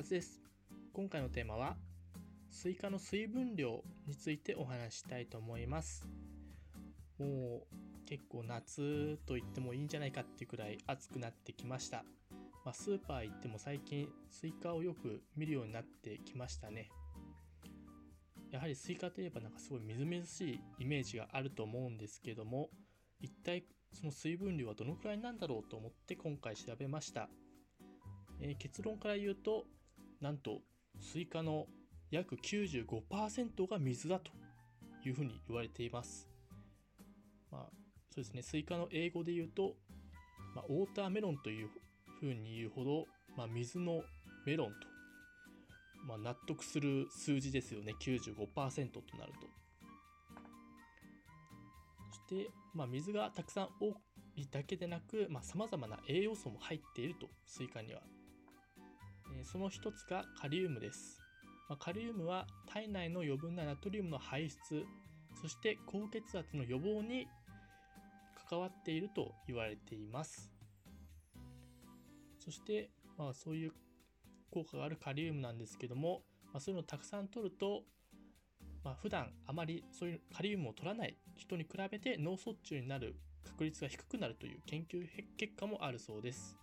[0.00, 0.40] 和です。
[0.94, 1.76] 今回のテーマは
[2.50, 6.06] スイカの水分量についてお話したいと思います。
[7.18, 11.98] もう結構夏と言ってもいいんじゃないかっていうくらい暑くなってきました、
[12.64, 16.88] まあ、スーパー行っても最近スイカをよく見るようになってきましたね。
[18.50, 22.70] やはりスイカといえばなんかすごいみずみずしいイメージがあると思うんですけども
[23.20, 27.28] 一体その水分量はどのくらいなんだろうと思って今回調べました、
[28.40, 29.66] えー、結論から言うと
[30.20, 30.60] なんと
[31.00, 31.66] スイカの
[32.10, 34.32] 約95%が水だと
[35.04, 36.28] いうふうに言われています。
[37.50, 37.66] まあ
[38.10, 38.42] そうですね。
[38.42, 39.74] スイカの英語で言うと、
[40.54, 41.68] まあ、 watermelon という
[42.18, 43.06] ふうに言うほど、
[43.36, 44.02] まあ、水の
[44.44, 44.74] メロンと、
[46.06, 47.94] まあ、納得する数字ですよね。
[48.00, 49.48] 95%となると。
[52.34, 53.94] で、まあ、水がたくさん多
[54.36, 58.00] いだけでなくさまざ、まな栄養素も入っているとスイカには、
[59.44, 61.20] その一つがカリウムです、
[61.78, 64.84] カリウムは体内の余分なナトリウムの排出
[65.40, 67.28] そして高血圧の予防に
[68.48, 70.50] 関わっていると言われています
[72.38, 73.72] そして、まあ、そういう
[74.50, 77.82] 効果があるカリウムなんですけども、まあ、そういうのをたくさん取ると
[78.82, 86.56] まあ、普段あまりそういうカリウムを取らない人に比べて脳卒中になる確率が低くなるという研究結果もあるそうです。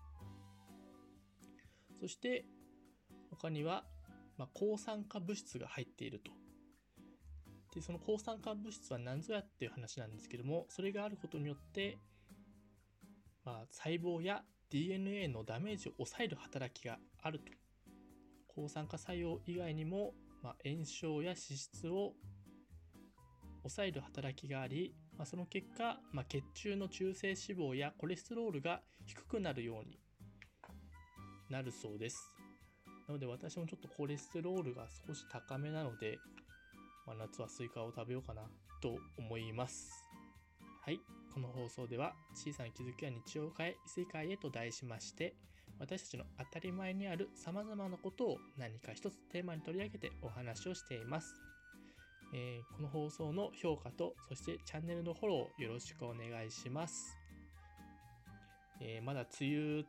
[1.99, 2.45] そして
[3.41, 3.83] 他には、
[4.37, 6.31] まあ、抗酸化物質が入っていると。
[7.73, 11.99] でその抗酸化物質は何ぞやっていう話なんですけどもそれがあることによって、
[13.45, 17.51] まあ、細胞や DNA のダメージを抑える働きがあると。
[18.47, 20.13] 抗酸化作用以外にも
[20.43, 22.13] まあ、炎症や脂質を
[23.63, 29.99] 抑える働きがあり、まあ、その結果、まあ、血中の中性脂肪やコレステロールが低くなるように
[31.49, 32.31] なるそうです。
[33.07, 36.19] なので私もちょっとコレステロールが少し高めなので、
[37.05, 38.41] まあ、夏はスイカを食べようかな
[38.81, 39.89] と思います。
[40.83, 40.99] はい。
[41.33, 45.35] この放送では小さな気づきは日常を変え異世界へと題しまして
[45.79, 51.35] 私たちの当たり前にある様々なことを何か一つテーマに取り上げてお話をしています。
[52.33, 57.17] えー、この放送の評価とそしてチャンネルのフォローよろしくお願いします。
[58.81, 59.85] えー、まだ梅雨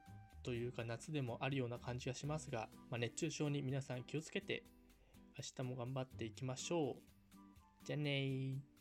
[0.49, 4.63] というか夏でもあるような感じがしますが、まあ、熱中症に皆さん気をつけて
[5.37, 7.85] 明日も頑張っていきましょう。
[7.85, 8.78] じゃあねー。